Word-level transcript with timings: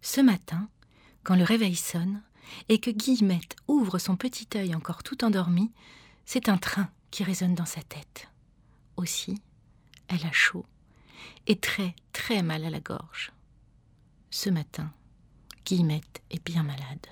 Ce 0.00 0.20
matin, 0.20 0.68
quand 1.24 1.36
le 1.36 1.44
réveil 1.44 1.76
sonne 1.76 2.22
et 2.68 2.78
que 2.78 2.90
Guillemette 2.90 3.56
ouvre 3.66 3.98
son 3.98 4.16
petit 4.16 4.48
œil 4.54 4.74
encore 4.74 5.02
tout 5.02 5.24
endormi, 5.24 5.72
c'est 6.24 6.48
un 6.48 6.58
train 6.58 6.88
qui 7.10 7.24
résonne 7.24 7.54
dans 7.54 7.66
sa 7.66 7.82
tête. 7.82 8.28
Aussi, 8.96 9.40
elle 10.08 10.24
a 10.26 10.32
chaud 10.32 10.66
et 11.46 11.56
très 11.56 11.94
très 12.12 12.42
mal 12.42 12.64
à 12.64 12.70
la 12.70 12.80
gorge. 12.80 13.32
Ce 14.30 14.50
matin, 14.50 14.92
Guillemette 15.64 16.22
est 16.30 16.44
bien 16.44 16.62
malade. 16.62 17.06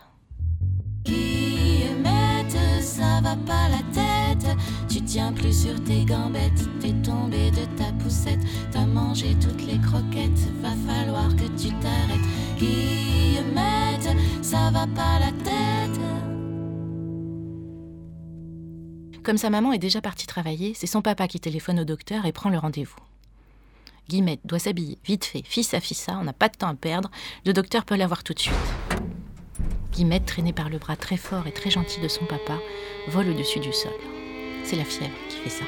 Guillemette, 1.05 2.57
ça 2.83 3.21
va 3.21 3.37
pas 3.37 3.69
la 3.69 3.83
tête. 3.93 4.57
Tu 4.89 5.03
tiens 5.03 5.33
plus 5.33 5.65
sur 5.65 5.83
tes 5.85 6.05
gambettes. 6.05 6.69
T'es 6.81 6.93
tombé 7.03 7.51
de 7.51 7.65
ta 7.77 7.93
poussette. 7.93 8.41
T'as 8.71 8.87
mangé 8.87 9.37
toutes 9.41 9.67
les 9.67 9.79
croquettes. 9.81 10.51
Va 10.63 10.75
falloir 10.87 11.29
que 11.37 11.47
tu 11.61 11.69
t'arrêtes. 11.81 12.16
Guillemette, 12.59 14.17
ça 14.43 14.71
va 14.71 14.87
pas 14.87 15.19
la 15.21 15.33
tête. 15.33 16.01
Comme 19.23 19.39
sa 19.39 19.51
maman 19.51 19.73
est 19.73 19.79
déjà 19.79 20.01
partie 20.01 20.27
travailler, 20.27 20.73
c'est 20.75 20.87
son 20.87 21.03
papa 21.03 21.27
qui 21.27 21.41
téléphone 21.41 21.81
au 21.81 21.85
docteur 21.85 22.27
et 22.27 22.33
prend 22.33 22.49
le 22.49 22.59
rendez-vous. 22.59 22.97
Guillemette 24.09 24.41
doit 24.45 24.61
s'habiller 24.61 24.99
vite 25.05 25.25
fait, 25.25 25.43
fils 25.45 25.75
à 25.75 25.81
fissa, 25.81 26.17
on 26.21 26.25
n'a 26.25 26.33
pas 26.33 26.49
de 26.49 26.57
temps 26.57 26.69
à 26.69 26.75
perdre, 26.75 27.11
le 27.45 27.53
docteur 27.53 27.85
peut 27.85 27.97
l'avoir 27.97 28.23
tout 28.23 28.35
de 28.35 28.39
suite. 28.39 28.55
Guillemette, 29.93 30.27
traînée 30.27 30.53
par 30.53 30.69
le 30.69 30.79
bras 30.79 30.97
très 30.97 31.17
fort 31.17 31.47
et 31.47 31.53
très 31.53 31.71
gentil 31.71 32.01
de 32.01 32.09
son 32.09 32.25
papa, 32.27 32.59
vole 33.09 33.31
au-dessus 33.31 33.61
du 33.61 33.73
sol. 33.73 33.91
C'est 34.63 34.77
la 34.77 34.85
fièvre 34.85 35.15
qui 35.29 35.39
fait 35.39 35.51
ça. 35.51 35.65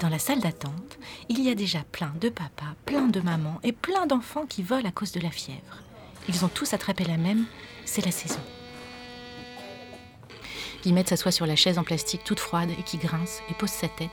Dans 0.00 0.08
la 0.10 0.18
salle 0.18 0.40
d'attente, 0.40 0.98
il 1.30 1.42
y 1.42 1.50
a 1.50 1.54
déjà 1.54 1.80
plein 1.90 2.12
de 2.20 2.28
papas, 2.28 2.74
plein 2.84 3.06
de 3.06 3.20
mamans 3.20 3.60
et 3.62 3.72
plein 3.72 4.06
d'enfants 4.06 4.44
qui 4.46 4.62
volent 4.62 4.88
à 4.88 4.92
cause 4.92 5.12
de 5.12 5.20
la 5.20 5.30
fièvre. 5.30 5.82
Ils 6.28 6.44
ont 6.44 6.48
tous 6.48 6.74
attrapé 6.74 7.04
la 7.04 7.16
même, 7.16 7.46
c'est 7.86 8.04
la 8.04 8.10
saison. 8.10 8.40
Guillemette 10.82 11.08
s'assoit 11.08 11.32
sur 11.32 11.46
la 11.46 11.56
chaise 11.56 11.78
en 11.78 11.84
plastique 11.84 12.24
toute 12.24 12.40
froide 12.40 12.70
et 12.78 12.82
qui 12.82 12.98
grince 12.98 13.40
et 13.50 13.54
pose 13.54 13.70
sa 13.70 13.88
tête, 13.88 14.10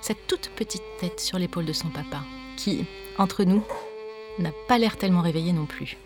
sa 0.00 0.14
toute 0.14 0.50
petite 0.56 0.82
tête 1.00 1.20
sur 1.20 1.38
l'épaule 1.38 1.66
de 1.66 1.72
son 1.72 1.88
papa, 1.88 2.22
qui, 2.56 2.86
entre 3.18 3.44
nous, 3.44 3.62
n'a 4.38 4.52
pas 4.68 4.78
l'air 4.78 4.96
tellement 4.96 5.20
réveillé 5.20 5.52
non 5.52 5.66
plus. 5.66 5.98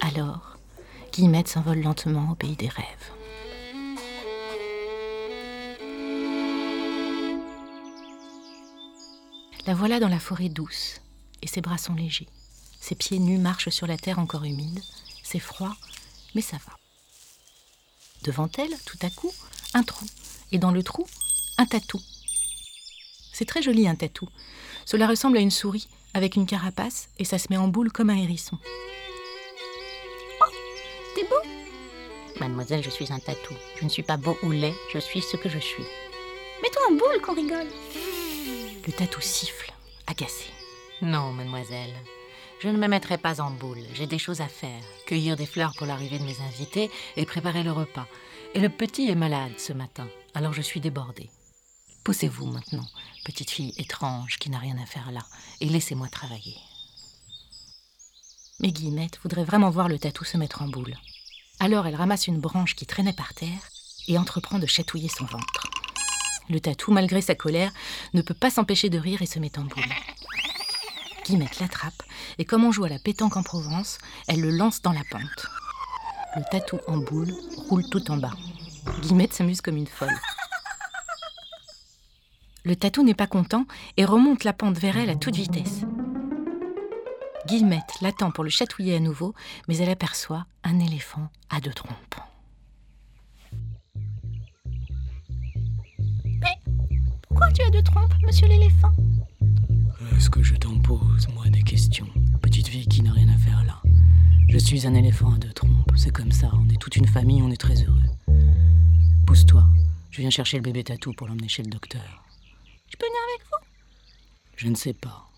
Alors, 0.00 0.56
Guillemette 1.12 1.48
s'envole 1.48 1.82
lentement 1.82 2.30
au 2.32 2.34
pays 2.34 2.56
des 2.56 2.68
rêves. 2.68 3.12
La 9.66 9.74
voilà 9.74 9.98
dans 9.98 10.08
la 10.08 10.20
forêt 10.20 10.48
douce, 10.48 11.00
et 11.42 11.48
ses 11.48 11.60
bras 11.60 11.78
sont 11.78 11.94
légers. 11.94 12.28
Ses 12.80 12.94
pieds 12.94 13.18
nus 13.18 13.38
marchent 13.38 13.70
sur 13.70 13.88
la 13.88 13.96
terre 13.96 14.20
encore 14.20 14.44
humide. 14.44 14.80
C'est 15.24 15.40
froid, 15.40 15.74
mais 16.36 16.40
ça 16.40 16.56
va. 16.56 16.72
Devant 18.22 18.48
elle, 18.58 18.76
tout 18.84 18.98
à 19.02 19.10
coup, 19.10 19.32
un 19.74 19.82
trou. 19.82 20.06
Et 20.52 20.58
dans 20.58 20.70
le 20.70 20.84
trou, 20.84 21.04
un 21.58 21.66
tatou. 21.66 22.00
C'est 23.32 23.44
très 23.44 23.60
joli 23.60 23.88
un 23.88 23.96
tatou. 23.96 24.28
Cela 24.84 25.08
ressemble 25.08 25.36
à 25.36 25.40
une 25.40 25.50
souris 25.50 25.88
avec 26.14 26.36
une 26.36 26.46
carapace 26.46 27.08
et 27.18 27.24
ça 27.24 27.38
se 27.38 27.48
met 27.50 27.56
en 27.56 27.66
boule 27.66 27.90
comme 27.90 28.10
un 28.10 28.16
hérisson. 28.16 28.56
Oh, 30.40 30.52
t'es 31.16 31.24
beau 31.24 32.38
Mademoiselle, 32.38 32.84
je 32.84 32.90
suis 32.90 33.12
un 33.12 33.18
tatou. 33.18 33.54
Je 33.80 33.84
ne 33.84 33.90
suis 33.90 34.04
pas 34.04 34.16
beau 34.16 34.38
ou 34.44 34.52
laid, 34.52 34.74
je 34.92 34.98
suis 34.98 35.22
ce 35.22 35.36
que 35.36 35.48
je 35.48 35.58
suis. 35.58 35.84
Mets-toi 36.62 36.82
en 36.88 36.92
boule 36.92 37.20
qu'on 37.20 37.34
rigole. 37.34 37.68
Le 38.86 38.92
tatou 38.92 39.20
siffle, 39.20 39.72
agacé. 40.06 40.46
Non, 41.02 41.32
mademoiselle. 41.32 41.92
Je 42.60 42.68
ne 42.68 42.78
me 42.78 42.86
mettrai 42.86 43.18
pas 43.18 43.40
en 43.40 43.50
boule. 43.50 43.82
J'ai 43.94 44.06
des 44.06 44.18
choses 44.18 44.40
à 44.40 44.46
faire. 44.46 44.80
Cueillir 45.06 45.36
des 45.36 45.44
fleurs 45.44 45.74
pour 45.74 45.88
l'arrivée 45.88 46.20
de 46.20 46.24
mes 46.24 46.40
invités 46.40 46.90
et 47.16 47.26
préparer 47.26 47.64
le 47.64 47.72
repas. 47.72 48.06
Et 48.54 48.60
le 48.60 48.68
petit 48.68 49.10
est 49.10 49.16
malade 49.16 49.58
ce 49.58 49.72
matin, 49.72 50.08
alors 50.34 50.52
je 50.52 50.62
suis 50.62 50.78
débordée. 50.80 51.28
Poussez-vous 52.04 52.46
maintenant, 52.46 52.86
petite 53.24 53.50
fille 53.50 53.74
étrange 53.76 54.38
qui 54.38 54.50
n'a 54.50 54.60
rien 54.60 54.78
à 54.78 54.86
faire 54.86 55.10
là, 55.10 55.26
et 55.60 55.66
laissez-moi 55.66 56.06
travailler. 56.08 56.56
Mais 58.60 58.70
Guillemette 58.70 59.18
voudrait 59.20 59.44
vraiment 59.44 59.70
voir 59.70 59.88
le 59.88 59.98
tatou 59.98 60.24
se 60.24 60.36
mettre 60.36 60.62
en 60.62 60.68
boule. 60.68 60.94
Alors 61.58 61.88
elle 61.88 61.96
ramasse 61.96 62.28
une 62.28 62.40
branche 62.40 62.76
qui 62.76 62.86
traînait 62.86 63.12
par 63.12 63.34
terre 63.34 63.68
et 64.06 64.16
entreprend 64.16 64.60
de 64.60 64.66
chatouiller 64.66 65.08
son 65.08 65.24
ventre. 65.24 65.66
Le 66.48 66.60
tatou, 66.60 66.92
malgré 66.92 67.20
sa 67.20 67.34
colère, 67.34 67.72
ne 68.14 68.22
peut 68.22 68.34
pas 68.34 68.50
s'empêcher 68.50 68.88
de 68.88 68.98
rire 68.98 69.22
et 69.22 69.26
se 69.26 69.38
met 69.38 69.58
en 69.58 69.64
boule. 69.64 69.84
Guillemette 71.24 71.58
l'attrape 71.58 72.02
et 72.38 72.44
comme 72.44 72.64
on 72.64 72.72
joue 72.72 72.84
à 72.84 72.88
la 72.88 72.98
pétanque 73.00 73.36
en 73.36 73.42
Provence, 73.42 73.98
elle 74.28 74.40
le 74.40 74.50
lance 74.50 74.80
dans 74.82 74.92
la 74.92 75.02
pente. 75.10 75.46
Le 76.36 76.42
tatou 76.50 76.78
en 76.86 76.98
boule 76.98 77.32
roule 77.68 77.88
tout 77.90 78.10
en 78.10 78.16
bas. 78.16 78.34
Guillemette 79.00 79.32
s'amuse 79.32 79.60
comme 79.60 79.76
une 79.76 79.86
folle. 79.86 80.14
Le 82.64 82.76
tatou 82.76 83.02
n'est 83.02 83.14
pas 83.14 83.26
content 83.26 83.64
et 83.96 84.04
remonte 84.04 84.44
la 84.44 84.52
pente 84.52 84.78
vers 84.78 84.96
elle 84.96 85.10
à 85.10 85.16
toute 85.16 85.36
vitesse. 85.36 85.82
Guillemette 87.46 88.00
l'attend 88.00 88.30
pour 88.30 88.44
le 88.44 88.50
chatouiller 88.50 88.96
à 88.96 89.00
nouveau, 89.00 89.34
mais 89.68 89.76
elle 89.78 89.90
aperçoit 89.90 90.46
un 90.64 90.80
éléphant 90.80 91.28
à 91.48 91.60
deux 91.60 91.72
trompes. 91.72 92.16
Deux 97.76 97.82
trompes, 97.82 98.14
monsieur 98.24 98.48
l'éléphant 98.48 98.92
Est-ce 100.16 100.30
que 100.30 100.42
je 100.42 100.54
t'en 100.54 100.78
pose, 100.78 101.28
moi, 101.34 101.44
des 101.48 101.62
questions 101.62 102.08
Petite 102.40 102.68
fille 102.68 102.86
qui 102.86 103.02
n'a 103.02 103.12
rien 103.12 103.28
à 103.28 103.36
faire 103.36 103.62
là. 103.64 103.82
Je 104.48 104.56
suis 104.56 104.86
un 104.86 104.94
éléphant 104.94 105.34
à 105.34 105.36
deux 105.36 105.52
trompes, 105.52 105.92
c'est 105.94 106.10
comme 106.10 106.32
ça, 106.32 106.50
on 106.54 106.66
est 106.70 106.80
toute 106.80 106.96
une 106.96 107.06
famille, 107.06 107.42
on 107.42 107.50
est 107.50 107.60
très 107.60 107.74
heureux. 107.82 108.02
Pousse-toi, 109.26 109.62
je 110.10 110.22
viens 110.22 110.30
chercher 110.30 110.56
le 110.56 110.62
bébé 110.62 110.84
tatou 110.84 111.12
pour 111.12 111.28
l'emmener 111.28 111.48
chez 111.48 111.62
le 111.62 111.68
docteur. 111.68 112.24
Je 112.88 112.96
peux 112.96 113.04
venir 113.04 113.20
avec 113.34 113.46
vous 113.46 113.66
Je 114.56 114.68
ne 114.68 114.74
sais 114.74 114.94
pas. 114.94 115.28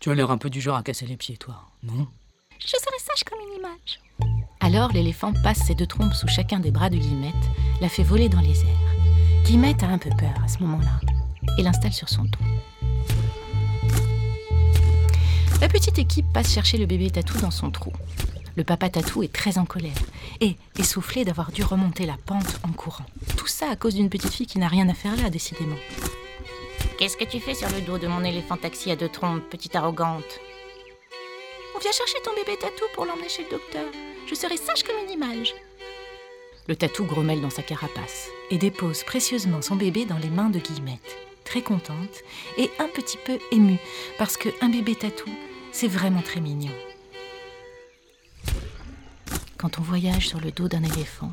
Tu 0.00 0.10
as 0.10 0.16
l'air 0.16 0.32
un 0.32 0.38
peu 0.38 0.50
du 0.50 0.60
genre 0.60 0.78
à 0.78 0.82
casser 0.82 1.06
les 1.06 1.16
pieds, 1.16 1.36
toi, 1.36 1.70
non 1.84 2.08
Je 2.58 2.66
serai 2.66 2.98
sage 2.98 3.22
comme 3.22 3.38
une 3.38 3.58
image. 3.60 4.00
Alors 4.58 4.90
l'éléphant 4.92 5.32
passe 5.44 5.64
ses 5.64 5.76
deux 5.76 5.86
trompes 5.86 6.14
sous 6.14 6.26
chacun 6.26 6.58
des 6.58 6.72
bras 6.72 6.90
de 6.90 6.96
Guillemette, 6.96 7.34
la 7.80 7.88
fait 7.88 8.02
voler 8.02 8.28
dans 8.28 8.40
les 8.40 8.62
airs. 8.62 8.94
Guillemette 9.44 9.84
a 9.84 9.88
un 9.88 9.98
peu 9.98 10.10
peur 10.10 10.34
à 10.42 10.48
ce 10.48 10.58
moment-là 10.58 11.07
et 11.56 11.62
l'installe 11.62 11.92
sur 11.92 12.08
son 12.08 12.24
dos. 12.24 12.38
La 15.60 15.68
petite 15.68 15.98
équipe 15.98 16.26
passe 16.32 16.52
chercher 16.52 16.78
le 16.78 16.86
bébé 16.86 17.10
tatou 17.10 17.38
dans 17.38 17.50
son 17.50 17.70
trou. 17.70 17.92
Le 18.56 18.64
papa 18.64 18.88
tatou 18.88 19.22
est 19.22 19.32
très 19.32 19.58
en 19.58 19.64
colère 19.64 19.96
et 20.40 20.56
essoufflé 20.78 21.24
d'avoir 21.24 21.52
dû 21.52 21.62
remonter 21.62 22.06
la 22.06 22.16
pente 22.26 22.60
en 22.64 22.72
courant. 22.72 23.06
Tout 23.36 23.46
ça 23.46 23.70
à 23.70 23.76
cause 23.76 23.94
d'une 23.94 24.10
petite 24.10 24.32
fille 24.32 24.46
qui 24.46 24.58
n'a 24.58 24.68
rien 24.68 24.88
à 24.88 24.94
faire 24.94 25.16
là, 25.16 25.30
décidément. 25.30 25.76
Qu'est-ce 26.98 27.16
que 27.16 27.24
tu 27.24 27.38
fais 27.38 27.54
sur 27.54 27.68
le 27.70 27.80
dos 27.80 27.98
de 27.98 28.08
mon 28.08 28.24
éléphant 28.24 28.56
taxi 28.56 28.90
à 28.90 28.96
deux 28.96 29.08
trompes, 29.08 29.48
petite 29.50 29.76
arrogante? 29.76 30.40
On 31.76 31.78
vient 31.78 31.92
chercher 31.92 32.18
ton 32.24 32.34
bébé 32.34 32.58
tatou 32.60 32.84
pour 32.94 33.04
l'emmener 33.04 33.28
chez 33.28 33.44
le 33.44 33.50
docteur. 33.50 33.84
Je 34.28 34.34
serai 34.34 34.56
sage 34.56 34.82
comme 34.82 34.96
une 35.04 35.12
image. 35.12 35.54
Le 36.66 36.74
tatou 36.74 37.04
grommelle 37.04 37.40
dans 37.40 37.50
sa 37.50 37.62
carapace 37.62 38.28
et 38.50 38.58
dépose 38.58 39.04
précieusement 39.04 39.62
son 39.62 39.76
bébé 39.76 40.04
dans 40.04 40.18
les 40.18 40.30
mains 40.30 40.50
de 40.50 40.58
Guillemette, 40.58 41.16
très 41.48 41.62
contente 41.62 42.22
et 42.58 42.70
un 42.78 42.88
petit 42.88 43.16
peu 43.24 43.38
émue 43.50 43.78
parce 44.18 44.36
qu'un 44.36 44.68
bébé 44.68 44.94
tatou, 44.94 45.30
c'est 45.72 45.88
vraiment 45.88 46.20
très 46.20 46.40
mignon. 46.40 46.72
Quand 49.56 49.78
on 49.78 49.82
voyage 49.82 50.28
sur 50.28 50.40
le 50.40 50.50
dos 50.50 50.68
d'un 50.68 50.82
éléphant, 50.82 51.32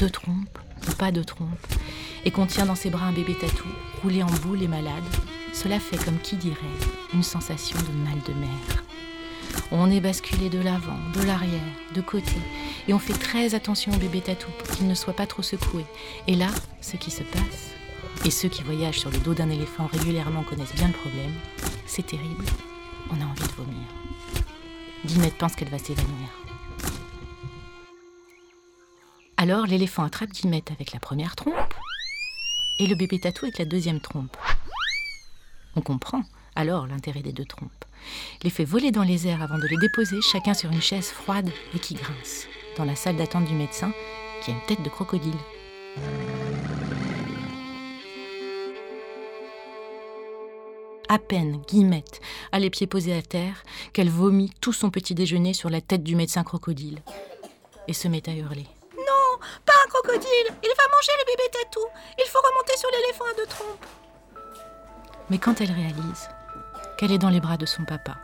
deux 0.00 0.10
trompes 0.10 0.58
ou 0.88 0.92
pas 0.94 1.12
de 1.12 1.22
trompes, 1.22 1.66
et 2.24 2.32
qu'on 2.32 2.46
tient 2.46 2.66
dans 2.66 2.74
ses 2.74 2.90
bras 2.90 3.06
un 3.06 3.12
bébé 3.12 3.34
tatou, 3.34 3.68
roulé 4.02 4.24
en 4.24 4.30
boule 4.42 4.64
et 4.64 4.68
malade, 4.68 5.04
cela 5.52 5.78
fait 5.78 6.02
comme 6.04 6.18
qui 6.18 6.34
dirait 6.34 6.56
une 7.14 7.22
sensation 7.22 7.78
de 7.78 8.04
mal 8.04 8.18
de 8.26 8.34
mer. 8.34 8.84
On 9.70 9.90
est 9.92 10.00
basculé 10.00 10.48
de 10.48 10.58
l'avant, 10.58 10.98
de 11.14 11.22
l'arrière, 11.22 11.60
de 11.94 12.00
côté, 12.00 12.32
et 12.88 12.94
on 12.94 12.98
fait 12.98 13.12
très 13.12 13.54
attention 13.54 13.92
au 13.92 13.96
bébé 13.96 14.22
tatou 14.22 14.50
pour 14.58 14.76
qu'il 14.76 14.88
ne 14.88 14.94
soit 14.94 15.14
pas 15.14 15.26
trop 15.26 15.42
secoué. 15.42 15.84
Et 16.26 16.34
là, 16.34 16.48
ce 16.80 16.96
qui 16.96 17.12
se 17.12 17.22
passe, 17.22 17.72
et 18.24 18.30
ceux 18.30 18.48
qui 18.48 18.62
voyagent 18.62 19.00
sur 19.00 19.10
le 19.10 19.18
dos 19.18 19.34
d'un 19.34 19.50
éléphant 19.50 19.86
régulièrement 19.86 20.44
connaissent 20.44 20.74
bien 20.74 20.88
le 20.88 20.92
problème, 20.92 21.32
c'est 21.86 22.06
terrible, 22.06 22.44
on 23.10 23.20
a 23.20 23.24
envie 23.24 23.42
de 23.42 23.52
vomir. 23.52 23.86
Guillemette 25.04 25.36
pense 25.36 25.56
qu'elle 25.56 25.68
va 25.68 25.78
s'évanouir. 25.78 26.28
Alors 29.36 29.66
l'éléphant 29.66 30.04
attrape 30.04 30.30
Guillemette 30.30 30.70
avec 30.70 30.92
la 30.92 31.00
première 31.00 31.34
trompe 31.34 31.74
et 32.78 32.86
le 32.86 32.94
bébé 32.94 33.18
tatou 33.18 33.46
avec 33.46 33.58
la 33.58 33.64
deuxième 33.64 34.00
trompe. 34.00 34.36
On 35.74 35.80
comprend 35.80 36.22
alors 36.54 36.86
l'intérêt 36.86 37.22
des 37.22 37.32
deux 37.32 37.44
trompes. 37.44 37.84
Les 38.42 38.50
fait 38.50 38.64
voler 38.64 38.92
dans 38.92 39.02
les 39.02 39.26
airs 39.26 39.42
avant 39.42 39.58
de 39.58 39.66
les 39.66 39.76
déposer 39.78 40.20
chacun 40.20 40.54
sur 40.54 40.70
une 40.70 40.82
chaise 40.82 41.08
froide 41.08 41.50
et 41.74 41.78
qui 41.78 41.94
grince, 41.94 42.46
dans 42.76 42.84
la 42.84 42.94
salle 42.94 43.16
d'attente 43.16 43.46
du 43.46 43.54
médecin 43.54 43.92
qui 44.42 44.50
a 44.50 44.54
une 44.54 44.66
tête 44.66 44.82
de 44.82 44.88
crocodile. 44.88 45.32
À 51.12 51.18
peine 51.18 51.60
Guillemette 51.68 52.22
a 52.52 52.58
les 52.58 52.70
pieds 52.70 52.86
posés 52.86 53.14
à 53.14 53.20
terre 53.20 53.64
qu'elle 53.92 54.08
vomit 54.08 54.50
tout 54.62 54.72
son 54.72 54.88
petit 54.88 55.14
déjeuner 55.14 55.52
sur 55.52 55.68
la 55.68 55.82
tête 55.82 56.02
du 56.02 56.16
médecin 56.16 56.42
crocodile 56.42 57.00
et 57.86 57.92
se 57.92 58.08
met 58.08 58.26
à 58.30 58.32
hurler. 58.32 58.66
Non, 58.96 59.38
pas 59.66 59.74
un 59.84 59.90
crocodile 59.90 60.56
Il 60.62 60.70
va 60.74 60.88
manger 60.90 61.12
le 61.18 61.26
bébé 61.26 61.42
tatou 61.52 61.80
Il 62.18 62.24
faut 62.30 62.38
remonter 62.38 62.78
sur 62.78 62.88
l'éléphant 62.92 63.26
à 63.30 63.36
deux 63.36 63.46
trompes 63.46 63.84
Mais 65.28 65.36
quand 65.36 65.60
elle 65.60 65.70
réalise 65.72 66.30
qu'elle 66.96 67.12
est 67.12 67.18
dans 67.18 67.28
les 67.28 67.40
bras 67.40 67.58
de 67.58 67.66
son 67.66 67.84
papa, 67.84 68.16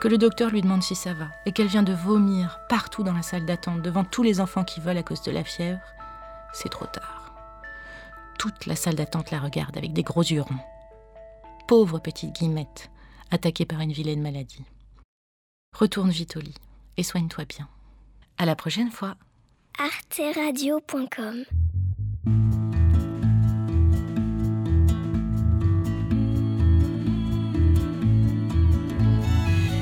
que 0.00 0.08
le 0.08 0.16
docteur 0.16 0.48
lui 0.48 0.62
demande 0.62 0.82
si 0.82 0.94
ça 0.94 1.12
va, 1.12 1.26
et 1.44 1.52
qu'elle 1.52 1.66
vient 1.66 1.82
de 1.82 1.92
vomir 1.92 2.60
partout 2.70 3.02
dans 3.02 3.12
la 3.12 3.22
salle 3.22 3.44
d'attente 3.44 3.82
devant 3.82 4.04
tous 4.04 4.22
les 4.22 4.40
enfants 4.40 4.64
qui 4.64 4.80
volent 4.80 5.00
à 5.00 5.02
cause 5.02 5.20
de 5.20 5.30
la 5.30 5.44
fièvre, 5.44 5.80
c'est 6.54 6.70
trop 6.70 6.86
tard. 6.86 7.34
Toute 8.38 8.64
la 8.64 8.76
salle 8.76 8.94
d'attente 8.94 9.30
la 9.30 9.40
regarde 9.40 9.76
avec 9.76 9.92
des 9.92 10.04
gros 10.04 10.22
yeux 10.22 10.40
ronds. 10.40 10.79
Pauvre 11.70 12.00
petite 12.00 12.34
guillemette, 12.34 12.90
attaquée 13.30 13.64
par 13.64 13.80
une 13.80 13.92
vilaine 13.92 14.20
maladie. 14.20 14.64
Retourne 15.72 16.10
vite 16.10 16.36
au 16.36 16.40
lit 16.40 16.56
et 16.96 17.04
soigne-toi 17.04 17.44
bien. 17.44 17.68
À 18.38 18.44
la 18.44 18.56
prochaine 18.56 18.90
fois. 18.90 19.14
arteradio.com 19.78 21.44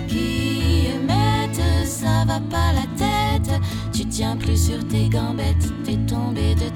Guillemette, 0.09 1.87
ça 1.87 2.27
va 2.27 2.39
pas 2.39 2.75
la 2.75 2.87
tête. 2.99 3.63
Tu 3.95 4.07
tiens 4.07 4.37
plus 4.37 4.63
sur 4.63 4.87
tes 4.89 5.09
gambettes. 5.09 5.73
T'es 5.87 5.97
tombé 6.07 6.55
de 6.55 6.69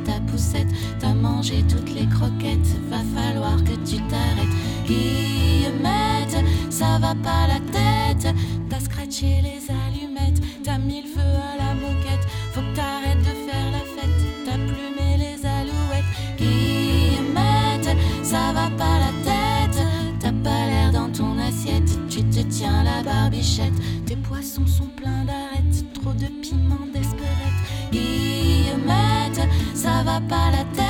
Les 9.21 9.61
allumettes. 9.69 10.41
T'as 10.65 10.79
mis 10.79 11.03
le 11.03 11.07
feu 11.07 11.21
à 11.21 11.59
la 11.59 11.75
moquette. 11.75 12.27
Faut 12.55 12.63
que 12.63 12.75
t'arrêtes 12.75 13.19
de 13.19 13.25
faire 13.25 13.71
la 13.71 13.81
fête. 13.81 14.09
T'as 14.47 14.55
plumé 14.55 15.19
les 15.19 15.47
alouettes. 15.47 16.05
Guillemette, 16.39 17.95
ça 18.23 18.55
va 18.55 18.71
pas 18.71 18.99
la 19.01 19.13
tête. 19.23 19.85
T'as 20.19 20.33
pas 20.33 20.67
l'air 20.67 20.93
dans 20.93 21.13
ton 21.13 21.39
assiette. 21.39 22.09
Tu 22.09 22.25
te 22.25 22.41
tiens 22.41 22.83
la 22.85 23.03
barbichette. 23.03 23.75
Tes 24.07 24.17
poissons 24.17 24.67
sont 24.67 24.89
pleins 24.97 25.27
d'arêtes. 25.27 25.93
Trop 25.93 26.15
de 26.15 26.29
piment 26.41 26.87
d'espérette. 26.95 27.93
Guillemette, 27.93 29.47
ça 29.75 30.03
va 30.05 30.23
pas 30.23 30.51
la 30.53 30.65
tête. 30.75 30.82